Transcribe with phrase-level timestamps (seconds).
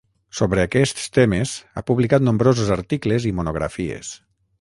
[0.37, 4.11] Sobre aquests temes ha publicat nombrosos articles i monografies.